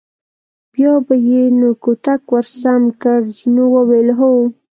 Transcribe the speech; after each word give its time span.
بیا 0.73 0.93
به 1.05 1.15
یې 1.27 1.41
نو 1.59 1.69
کوتک 1.83 2.23
ور 2.33 2.45
سم 2.61 2.83
کړ، 3.01 3.19
جینو 3.37 3.65
وویل: 3.73 4.09
هو. 4.19 4.31